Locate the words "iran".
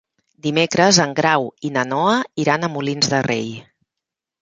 2.47-2.69